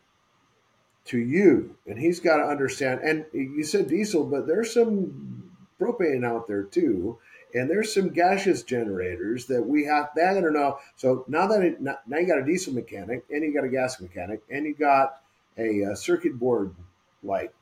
to 1.05 1.17
you 1.17 1.75
and 1.85 1.99
he's 1.99 2.19
got 2.19 2.37
to 2.37 2.43
understand 2.43 2.99
and 3.01 3.25
you 3.31 3.63
said 3.63 3.87
diesel 3.87 4.25
but 4.25 4.45
there's 4.45 4.73
some 4.73 5.51
propane 5.79 6.25
out 6.25 6.47
there 6.47 6.63
too 6.63 7.17
and 7.53 7.69
there's 7.69 7.93
some 7.93 8.09
gaseous 8.09 8.63
generators 8.63 9.45
that 9.47 9.65
we 9.65 9.85
have. 9.85 10.09
Got 10.15 10.33
to 10.33 10.51
know. 10.51 10.79
So 10.95 11.25
now 11.27 11.47
that 11.47 11.61
it, 11.61 11.81
now 11.81 11.97
you 12.09 12.27
got 12.27 12.39
a 12.39 12.45
diesel 12.45 12.73
mechanic, 12.73 13.23
and 13.29 13.43
you 13.43 13.53
got 13.53 13.65
a 13.65 13.69
gas 13.69 13.99
mechanic, 13.99 14.41
and 14.49 14.65
you 14.65 14.73
got 14.73 15.21
a, 15.57 15.81
a 15.81 15.95
circuit 15.95 16.37
board 16.37 16.73
like 17.23 17.53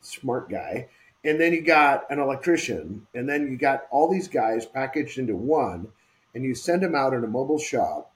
smart 0.00 0.48
guy, 0.48 0.88
and 1.24 1.40
then 1.40 1.52
you 1.52 1.62
got 1.62 2.10
an 2.10 2.18
electrician, 2.18 3.06
and 3.14 3.28
then 3.28 3.50
you 3.50 3.56
got 3.56 3.86
all 3.90 4.10
these 4.10 4.28
guys 4.28 4.66
packaged 4.66 5.18
into 5.18 5.36
one, 5.36 5.88
and 6.34 6.44
you 6.44 6.54
send 6.54 6.82
them 6.82 6.94
out 6.94 7.14
in 7.14 7.24
a 7.24 7.28
mobile 7.28 7.58
shop 7.58 8.12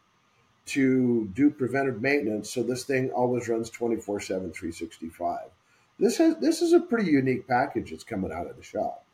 to 0.64 1.28
do 1.34 1.50
preventive 1.50 2.00
maintenance. 2.00 2.50
So 2.50 2.62
this 2.62 2.84
thing 2.84 3.10
always 3.10 3.48
runs 3.48 3.70
24 3.70 4.20
7, 4.20 4.52
365. 4.52 5.40
This 5.98 6.16
has 6.18 6.36
this 6.36 6.62
is 6.62 6.72
a 6.72 6.80
pretty 6.80 7.10
unique 7.10 7.46
package 7.46 7.90
that's 7.90 8.04
coming 8.04 8.32
out 8.32 8.48
of 8.48 8.56
the 8.56 8.62
shop. 8.62 9.04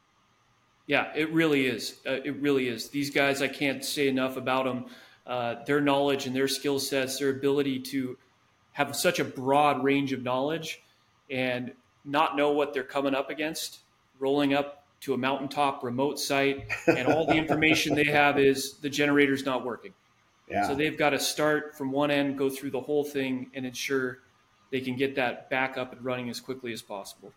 Yeah, 0.87 1.12
it 1.14 1.31
really 1.33 1.67
is. 1.67 2.00
Uh, 2.07 2.12
it 2.25 2.37
really 2.40 2.69
is. 2.69 2.88
These 2.88 3.11
guys, 3.11 3.43
I 3.43 3.49
can't 3.49 3.85
say 3.85 4.09
enough 4.09 4.37
about 4.37 4.64
them. 4.64 4.87
Uh, 5.26 5.62
their 5.67 5.83
knowledge 5.83 6.26
and 6.26 6.35
their 6.35 6.49
skill 6.49 6.78
sets, 6.78 7.19
their 7.19 7.28
ability 7.28 7.81
to 7.81 8.17
have 8.73 8.97
such 8.97 9.19
a 9.19 9.25
broad 9.25 9.85
range 9.85 10.14
of 10.14 10.23
knowledge 10.23 10.83
and 11.31 11.73
not 12.07 12.37
know 12.37 12.52
what 12.52 12.73
they're 12.73 12.83
coming 12.83 13.14
up 13.14 13.28
against, 13.28 13.81
rolling 14.19 14.55
up 14.55 14.85
to 15.00 15.12
a 15.12 15.19
mountaintop 15.19 15.85
remote 15.85 16.19
site, 16.19 16.67
and 16.87 17.07
all 17.07 17.26
the 17.26 17.35
information 17.35 17.95
they 17.95 18.05
have 18.05 18.38
is 18.38 18.78
the 18.78 18.88
generator's 18.88 19.45
not 19.45 19.64
working. 19.64 19.93
Yeah. 20.50 20.67
So 20.67 20.75
they've 20.75 20.97
got 20.97 21.11
to 21.11 21.19
start 21.19 21.76
from 21.76 21.93
one 21.93 22.11
end, 22.11 22.38
go 22.38 22.49
through 22.49 22.71
the 22.71 22.81
whole 22.81 23.05
thing, 23.05 23.50
and 23.55 23.67
ensure 23.67 24.19
they 24.71 24.81
can 24.81 24.97
get 24.97 25.17
that 25.17 25.50
back 25.50 25.76
up 25.76 25.93
and 25.93 26.05
running 26.05 26.28
as 26.31 26.40
quickly 26.40 26.73
as 26.73 26.83
possible. 26.83 27.33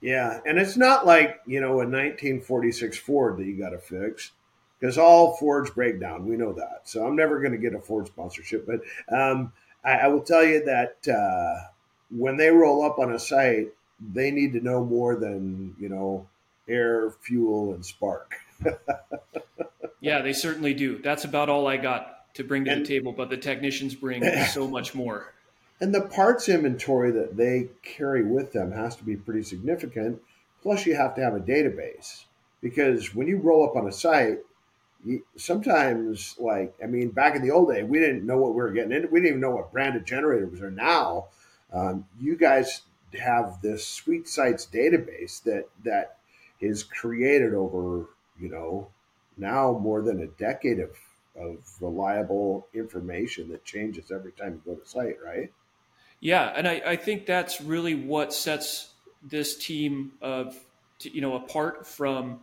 Yeah, 0.00 0.40
and 0.44 0.58
it's 0.58 0.76
not 0.76 1.06
like 1.06 1.40
you 1.46 1.60
know 1.60 1.72
a 1.72 1.86
1946 1.86 2.98
Ford 2.98 3.38
that 3.38 3.46
you 3.46 3.56
got 3.56 3.70
to 3.70 3.78
fix 3.78 4.32
because 4.78 4.98
all 4.98 5.36
Fords 5.36 5.70
break 5.70 5.98
down. 5.98 6.26
We 6.26 6.36
know 6.36 6.52
that. 6.52 6.82
So 6.84 7.06
I'm 7.06 7.16
never 7.16 7.40
going 7.40 7.52
to 7.52 7.58
get 7.58 7.74
a 7.74 7.80
Ford 7.80 8.06
sponsorship, 8.06 8.66
but 8.66 8.80
um, 9.14 9.52
I, 9.82 9.92
I, 9.92 10.08
will 10.08 10.20
tell 10.20 10.44
you 10.44 10.64
that 10.64 11.08
uh, 11.08 11.68
when 12.10 12.36
they 12.36 12.50
roll 12.50 12.84
up 12.84 12.98
on 12.98 13.12
a 13.12 13.18
site, 13.18 13.68
they 14.12 14.30
need 14.30 14.52
to 14.52 14.60
know 14.60 14.84
more 14.84 15.16
than 15.16 15.74
you 15.78 15.88
know 15.88 16.28
air, 16.68 17.10
fuel, 17.22 17.72
and 17.72 17.84
spark. 17.84 18.34
yeah, 20.00 20.20
they 20.20 20.32
certainly 20.32 20.74
do. 20.74 20.98
That's 20.98 21.24
about 21.24 21.48
all 21.48 21.66
I 21.66 21.78
got 21.78 22.13
to 22.34 22.44
bring 22.44 22.64
to 22.64 22.72
and, 22.72 22.84
the 22.84 22.88
table, 22.88 23.12
but 23.12 23.30
the 23.30 23.36
technicians 23.36 23.94
bring 23.94 24.22
so 24.52 24.66
much 24.68 24.94
more. 24.94 25.32
And 25.80 25.94
the 25.94 26.02
parts 26.02 26.48
inventory 26.48 27.10
that 27.12 27.36
they 27.36 27.70
carry 27.82 28.24
with 28.24 28.52
them 28.52 28.72
has 28.72 28.96
to 28.96 29.04
be 29.04 29.16
pretty 29.16 29.42
significant. 29.42 30.20
Plus, 30.62 30.86
you 30.86 30.94
have 30.94 31.14
to 31.16 31.22
have 31.22 31.34
a 31.34 31.40
database 31.40 32.24
because 32.62 33.14
when 33.14 33.26
you 33.26 33.38
roll 33.38 33.68
up 33.68 33.76
on 33.76 33.86
a 33.86 33.92
site, 33.92 34.38
you, 35.04 35.22
sometimes, 35.36 36.36
like, 36.38 36.74
I 36.82 36.86
mean, 36.86 37.10
back 37.10 37.36
in 37.36 37.42
the 37.42 37.50
old 37.50 37.70
day, 37.70 37.82
we 37.82 37.98
didn't 37.98 38.24
know 38.24 38.38
what 38.38 38.50
we 38.50 38.62
were 38.62 38.70
getting 38.70 38.92
into. 38.92 39.08
We 39.08 39.20
didn't 39.20 39.28
even 39.28 39.40
know 39.40 39.50
what 39.50 39.72
branded 39.72 40.06
generators 40.06 40.62
are 40.62 40.70
now. 40.70 41.26
Um, 41.72 42.06
you 42.20 42.36
guys 42.36 42.82
have 43.20 43.60
this 43.60 43.86
Sweet 43.86 44.28
Sites 44.28 44.66
database 44.72 45.42
that 45.42 45.68
that 45.84 46.18
is 46.60 46.82
created 46.82 47.52
over, 47.52 48.06
you 48.40 48.48
know, 48.48 48.88
now 49.36 49.78
more 49.78 50.00
than 50.00 50.20
a 50.20 50.26
decade 50.26 50.78
of 50.78 50.96
of 51.36 51.58
reliable 51.80 52.66
information 52.74 53.48
that 53.50 53.64
changes 53.64 54.10
every 54.10 54.32
time 54.32 54.60
you 54.64 54.74
go 54.74 54.78
to 54.80 54.88
site, 54.88 55.16
right? 55.24 55.52
Yeah, 56.20 56.52
and 56.56 56.66
I, 56.66 56.82
I 56.86 56.96
think 56.96 57.26
that's 57.26 57.60
really 57.60 57.94
what 57.94 58.32
sets 58.32 58.90
this 59.22 59.56
team 59.56 60.12
of 60.20 60.58
you 61.02 61.20
know 61.20 61.34
apart 61.34 61.86
from 61.86 62.40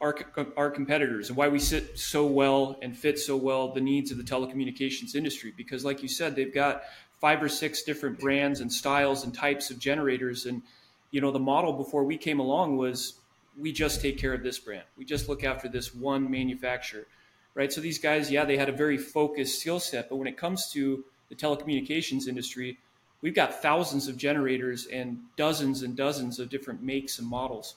our, 0.00 0.16
our 0.56 0.70
competitors 0.70 1.28
and 1.28 1.36
why 1.36 1.48
we 1.48 1.58
sit 1.58 1.98
so 1.98 2.26
well 2.26 2.78
and 2.82 2.96
fit 2.96 3.18
so 3.18 3.36
well 3.36 3.72
the 3.72 3.80
needs 3.80 4.10
of 4.10 4.18
the 4.18 4.24
telecommunications 4.24 5.14
industry. 5.14 5.52
Because 5.56 5.84
like 5.84 6.02
you 6.02 6.08
said 6.08 6.34
they've 6.34 6.52
got 6.52 6.82
five 7.20 7.42
or 7.42 7.48
six 7.48 7.82
different 7.82 8.18
brands 8.18 8.60
and 8.60 8.72
styles 8.72 9.24
and 9.24 9.34
types 9.34 9.70
of 9.70 9.78
generators. 9.78 10.46
And 10.46 10.62
you 11.10 11.20
know 11.20 11.30
the 11.30 11.38
model 11.38 11.72
before 11.72 12.04
we 12.04 12.16
came 12.16 12.40
along 12.40 12.76
was 12.76 13.14
we 13.58 13.72
just 13.72 14.00
take 14.00 14.18
care 14.18 14.34
of 14.34 14.42
this 14.42 14.58
brand. 14.58 14.84
We 14.98 15.04
just 15.04 15.28
look 15.28 15.44
after 15.44 15.68
this 15.68 15.94
one 15.94 16.30
manufacturer 16.30 17.06
right 17.54 17.72
so 17.72 17.80
these 17.80 17.98
guys 17.98 18.30
yeah 18.30 18.44
they 18.44 18.56
had 18.56 18.68
a 18.68 18.72
very 18.72 18.98
focused 18.98 19.60
skill 19.60 19.80
set 19.80 20.08
but 20.08 20.16
when 20.16 20.26
it 20.26 20.36
comes 20.36 20.70
to 20.72 21.04
the 21.28 21.34
telecommunications 21.34 22.28
industry, 22.28 22.78
we've 23.20 23.34
got 23.34 23.62
thousands 23.62 24.08
of 24.08 24.16
generators 24.16 24.86
and 24.86 25.18
dozens 25.36 25.82
and 25.82 25.96
dozens 25.96 26.38
of 26.38 26.48
different 26.48 26.82
makes 26.82 27.18
and 27.18 27.28
models. 27.28 27.76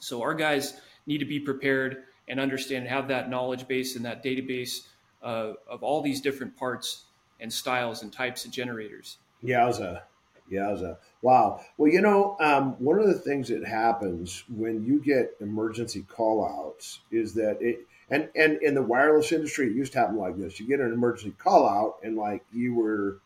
So 0.00 0.22
our 0.22 0.34
guys 0.34 0.80
need 1.06 1.18
to 1.18 1.24
be 1.24 1.40
prepared 1.40 2.04
and 2.28 2.40
understand 2.40 2.84
and 2.84 2.88
have 2.88 3.08
that 3.08 3.30
knowledge 3.30 3.68
base 3.68 3.96
and 3.96 4.04
that 4.04 4.24
database 4.24 4.88
uh, 5.22 5.52
of 5.68 5.82
all 5.82 6.02
these 6.02 6.20
different 6.20 6.56
parts 6.56 7.04
and 7.40 7.52
styles 7.52 8.02
and 8.02 8.12
types 8.12 8.44
of 8.44 8.50
generators. 8.50 9.18
Yowza. 9.44 10.02
Yowza. 10.50 10.96
Wow. 11.22 11.60
Well, 11.76 11.90
you 11.90 12.00
know, 12.00 12.36
um, 12.40 12.72
one 12.78 12.98
of 12.98 13.06
the 13.06 13.18
things 13.18 13.48
that 13.48 13.66
happens 13.66 14.44
when 14.48 14.84
you 14.84 15.00
get 15.00 15.36
emergency 15.40 16.02
call 16.08 16.44
outs 16.44 17.00
is 17.10 17.34
that 17.34 17.58
it, 17.60 17.80
and 18.10 18.28
and 18.34 18.62
in 18.62 18.74
the 18.74 18.82
wireless 18.82 19.32
industry, 19.32 19.66
it 19.66 19.74
used 19.74 19.92
to 19.92 19.98
happen 19.98 20.16
like 20.16 20.36
this: 20.36 20.60
you 20.60 20.66
get 20.66 20.80
an 20.80 20.92
emergency 20.92 21.34
call 21.38 21.68
out, 21.68 21.96
and 22.02 22.16
like 22.16 22.44
you 22.52 22.74
were 22.74 23.18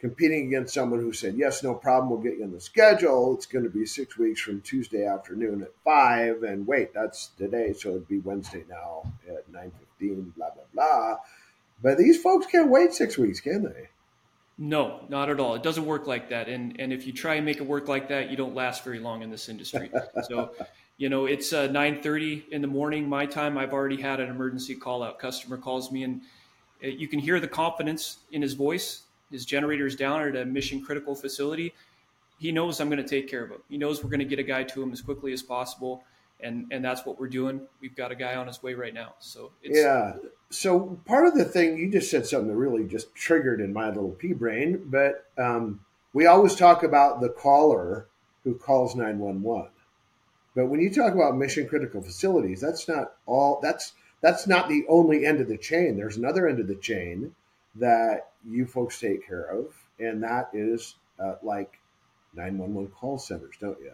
competing 0.00 0.48
against 0.48 0.74
someone 0.74 1.00
who 1.00 1.12
said, 1.12 1.34
"Yes, 1.34 1.62
no 1.62 1.74
problem, 1.74 2.10
we'll 2.10 2.20
get 2.20 2.38
you 2.38 2.44
on 2.44 2.52
the 2.52 2.60
schedule. 2.60 3.34
It's 3.34 3.46
going 3.46 3.64
to 3.64 3.70
be 3.70 3.86
six 3.86 4.18
weeks 4.18 4.40
from 4.40 4.60
Tuesday 4.60 5.06
afternoon 5.06 5.62
at 5.62 5.70
five, 5.84 6.42
and 6.42 6.66
wait, 6.66 6.92
that's 6.92 7.28
today, 7.38 7.72
so 7.72 7.90
it'd 7.90 8.08
be 8.08 8.18
Wednesday 8.18 8.64
now 8.68 9.12
at 9.28 9.50
nine 9.50 9.72
fifteen. 9.78 10.32
Blah 10.36 10.50
blah 10.50 10.64
blah." 10.72 11.16
But 11.82 11.98
these 11.98 12.20
folks 12.20 12.46
can't 12.46 12.70
wait 12.70 12.92
six 12.94 13.18
weeks, 13.18 13.40
can 13.40 13.64
they? 13.64 13.88
No, 14.56 15.04
not 15.08 15.30
at 15.30 15.40
all. 15.40 15.56
It 15.56 15.62
doesn't 15.62 15.84
work 15.84 16.06
like 16.06 16.30
that. 16.30 16.48
And 16.48 16.80
and 16.80 16.92
if 16.92 17.06
you 17.06 17.12
try 17.12 17.34
and 17.34 17.44
make 17.44 17.56
it 17.56 17.66
work 17.66 17.88
like 17.88 18.08
that, 18.08 18.30
you 18.30 18.36
don't 18.36 18.54
last 18.54 18.84
very 18.84 19.00
long 19.00 19.22
in 19.22 19.30
this 19.30 19.48
industry. 19.48 19.90
So 20.28 20.52
you 20.96 21.08
know 21.08 21.26
it's 21.26 21.52
uh, 21.52 21.68
9.30 21.68 22.48
in 22.50 22.62
the 22.62 22.68
morning 22.68 23.08
my 23.08 23.26
time 23.26 23.58
i've 23.58 23.72
already 23.72 24.00
had 24.00 24.20
an 24.20 24.30
emergency 24.30 24.74
call 24.74 25.02
out 25.02 25.18
customer 25.18 25.56
calls 25.56 25.90
me 25.90 26.04
and 26.04 26.20
uh, 26.82 26.88
you 26.88 27.08
can 27.08 27.18
hear 27.18 27.40
the 27.40 27.48
confidence 27.48 28.18
in 28.32 28.42
his 28.42 28.54
voice 28.54 29.02
his 29.30 29.44
generator's 29.44 29.96
down 29.96 30.22
at 30.22 30.36
a 30.36 30.44
mission 30.44 30.80
critical 30.80 31.14
facility 31.14 31.72
he 32.38 32.52
knows 32.52 32.80
i'm 32.80 32.88
going 32.88 33.02
to 33.02 33.08
take 33.08 33.28
care 33.28 33.44
of 33.44 33.50
him 33.50 33.62
he 33.68 33.76
knows 33.76 34.02
we're 34.02 34.10
going 34.10 34.18
to 34.20 34.24
get 34.24 34.38
a 34.38 34.44
guy 34.44 34.62
to 34.62 34.82
him 34.82 34.92
as 34.92 35.00
quickly 35.00 35.32
as 35.32 35.42
possible 35.42 36.04
and 36.44 36.66
and 36.70 36.84
that's 36.84 37.04
what 37.04 37.18
we're 37.18 37.28
doing. 37.28 37.62
We've 37.80 37.96
got 37.96 38.12
a 38.12 38.14
guy 38.14 38.36
on 38.36 38.46
his 38.46 38.62
way 38.62 38.74
right 38.74 38.94
now. 38.94 39.14
So 39.18 39.52
it's 39.62 39.78
yeah. 39.78 40.14
So 40.50 40.98
part 41.06 41.26
of 41.26 41.34
the 41.34 41.44
thing 41.44 41.78
you 41.78 41.90
just 41.90 42.10
said 42.10 42.26
something 42.26 42.48
that 42.48 42.56
really 42.56 42.84
just 42.84 43.14
triggered 43.14 43.60
in 43.60 43.72
my 43.72 43.88
little 43.88 44.10
pea 44.10 44.34
brain, 44.34 44.82
but 44.86 45.26
um, 45.36 45.80
we 46.12 46.26
always 46.26 46.54
talk 46.54 46.82
about 46.82 47.20
the 47.20 47.28
caller 47.28 48.06
who 48.44 48.54
calls 48.54 48.94
nine 48.94 49.18
one 49.18 49.42
one. 49.42 49.68
But 50.54 50.66
when 50.66 50.80
you 50.80 50.90
talk 50.90 51.14
about 51.14 51.36
mission 51.36 51.68
critical 51.68 52.00
facilities, 52.00 52.60
that's 52.60 52.88
not 52.88 53.14
all. 53.26 53.60
That's 53.62 53.92
that's 54.20 54.46
not 54.46 54.68
the 54.68 54.84
only 54.88 55.26
end 55.26 55.40
of 55.40 55.48
the 55.48 55.58
chain. 55.58 55.96
There's 55.96 56.16
another 56.16 56.48
end 56.48 56.60
of 56.60 56.68
the 56.68 56.76
chain 56.76 57.34
that 57.74 58.30
you 58.48 58.66
folks 58.66 59.00
take 59.00 59.26
care 59.26 59.44
of, 59.44 59.74
and 59.98 60.22
that 60.22 60.50
is 60.52 60.94
uh, 61.18 61.34
like 61.42 61.78
911 62.34 62.92
call 62.92 63.18
centers, 63.18 63.56
don't 63.60 63.78
you? 63.80 63.92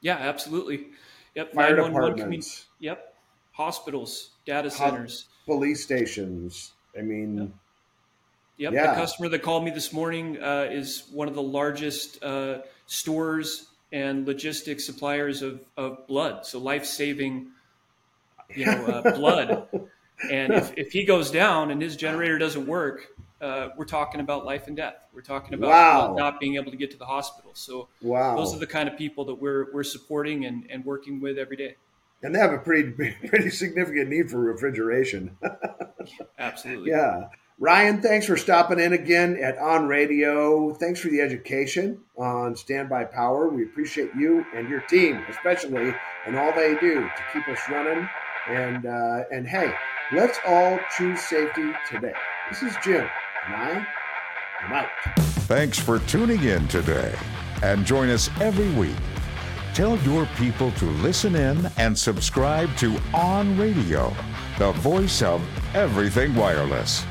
Yeah, 0.00 0.16
absolutely. 0.16 0.88
Yep. 1.34 1.52
Fire 1.54 1.76
departments. 1.76 2.66
yep. 2.78 3.14
Hospitals, 3.52 4.30
data 4.46 4.70
centers, 4.70 5.26
police 5.46 5.82
stations. 5.82 6.72
I 6.98 7.02
mean, 7.02 7.36
yep. 7.36 7.48
Yep. 8.56 8.72
Yeah. 8.72 8.94
The 8.94 9.00
customer 9.00 9.28
that 9.28 9.42
called 9.42 9.64
me 9.64 9.70
this 9.70 9.92
morning 9.92 10.42
uh, 10.42 10.68
is 10.70 11.08
one 11.12 11.28
of 11.28 11.34
the 11.34 11.42
largest 11.42 12.22
uh, 12.22 12.58
stores 12.86 13.68
and 13.94 14.26
logistics 14.26 14.84
suppliers 14.84 15.40
of, 15.40 15.60
of 15.76 16.04
blood. 16.08 16.44
So 16.44 16.58
life 16.58 16.84
saving, 16.84 17.52
you 18.54 18.66
know, 18.66 18.86
uh, 18.86 19.12
blood. 19.16 19.68
And 20.28 20.52
if, 20.52 20.76
if 20.76 20.92
he 20.92 21.04
goes 21.04 21.30
down 21.30 21.70
and 21.70 21.80
his 21.80 21.94
generator 21.96 22.36
doesn't 22.36 22.66
work, 22.66 23.06
uh, 23.40 23.68
we're 23.76 23.84
talking 23.84 24.20
about 24.20 24.44
life 24.44 24.66
and 24.66 24.76
death. 24.76 24.96
We're 25.14 25.22
talking 25.22 25.54
about 25.54 25.68
wow. 25.68 26.14
not 26.16 26.40
being 26.40 26.56
able 26.56 26.72
to 26.72 26.76
get 26.76 26.90
to 26.90 26.96
the 26.96 27.06
hospital. 27.06 27.52
So 27.54 27.86
wow. 28.02 28.34
those 28.34 28.52
are 28.52 28.58
the 28.58 28.66
kind 28.66 28.88
of 28.88 28.98
people 28.98 29.24
that 29.26 29.34
we're 29.34 29.72
we're 29.72 29.84
supporting 29.84 30.44
and, 30.44 30.66
and 30.70 30.84
working 30.84 31.20
with 31.20 31.38
every 31.38 31.56
day. 31.56 31.76
And 32.22 32.34
they 32.34 32.40
have 32.40 32.52
a 32.52 32.58
pretty 32.58 32.90
pretty 33.28 33.50
significant 33.50 34.08
need 34.08 34.28
for 34.28 34.38
refrigeration. 34.38 35.36
Absolutely. 36.38 36.90
Yeah. 36.90 37.28
Ryan, 37.60 38.02
thanks 38.02 38.26
for 38.26 38.36
stopping 38.36 38.80
in 38.80 38.92
again 38.92 39.38
at 39.40 39.56
On 39.58 39.86
Radio. 39.86 40.74
Thanks 40.74 40.98
for 40.98 41.08
the 41.08 41.20
education 41.20 42.00
on 42.16 42.56
standby 42.56 43.04
power. 43.04 43.48
We 43.48 43.62
appreciate 43.62 44.10
you 44.18 44.44
and 44.56 44.68
your 44.68 44.80
team, 44.80 45.22
especially, 45.28 45.94
and 46.26 46.36
all 46.36 46.52
they 46.52 46.74
do 46.80 47.02
to 47.02 47.22
keep 47.32 47.48
us 47.48 47.60
running. 47.70 48.08
And 48.48 48.84
uh, 48.86 49.22
and 49.30 49.46
hey, 49.46 49.72
let's 50.12 50.38
all 50.44 50.80
choose 50.96 51.20
safety 51.20 51.70
today. 51.88 52.12
This 52.50 52.62
is 52.64 52.76
Jim, 52.82 53.08
and 53.46 53.54
I 53.54 53.86
am 54.64 54.72
out. 54.72 54.88
Thanks 55.46 55.78
for 55.78 56.00
tuning 56.00 56.42
in 56.42 56.66
today, 56.66 57.14
and 57.62 57.86
join 57.86 58.10
us 58.10 58.28
every 58.40 58.70
week. 58.72 58.96
Tell 59.74 59.96
your 59.98 60.26
people 60.36 60.72
to 60.72 60.86
listen 60.86 61.36
in 61.36 61.70
and 61.78 61.96
subscribe 61.96 62.76
to 62.78 62.98
On 63.14 63.56
Radio, 63.56 64.12
the 64.58 64.72
voice 64.72 65.22
of 65.22 65.40
everything 65.74 66.34
wireless. 66.34 67.04